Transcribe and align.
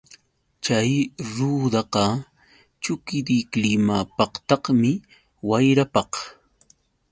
Chay 0.63 0.89
rudaqa 1.35 2.03
chukidiklimapaqtaqmi, 2.83 4.91
wayrapaq. 5.49 6.11